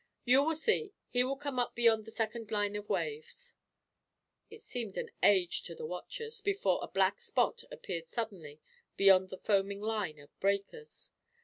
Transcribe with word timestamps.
You 0.25 0.41
will 0.43 0.55
see, 0.55 0.93
he 1.09 1.23
will 1.23 1.35
come 1.35 1.59
up 1.59 1.75
beyond 1.75 2.05
the 2.05 2.11
second 2.11 2.49
line 2.49 2.75
of 2.75 2.89
waves." 2.89 3.53
It 4.49 4.59
seemed 4.61 4.97
an 4.97 5.11
age, 5.21 5.61
to 5.65 5.75
the 5.75 5.85
watchers, 5.85 6.41
before 6.41 6.79
a 6.81 6.87
black 6.87 7.21
spot 7.21 7.63
appeared 7.69 8.09
suddenly, 8.09 8.61
beyond 8.97 9.29
the 9.29 9.37
foaming 9.37 9.79
line 9.81 10.17
of 10.17 10.31
breakers. 10.39 11.11